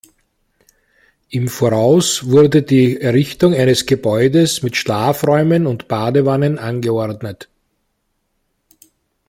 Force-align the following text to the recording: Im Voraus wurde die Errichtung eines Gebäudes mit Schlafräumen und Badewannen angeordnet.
Im 1.29 1.47
Voraus 1.47 2.25
wurde 2.27 2.63
die 2.63 2.99
Errichtung 2.99 3.53
eines 3.53 3.85
Gebäudes 3.85 4.63
mit 4.63 4.75
Schlafräumen 4.75 5.67
und 5.67 5.87
Badewannen 5.87 6.57
angeordnet. 6.57 7.49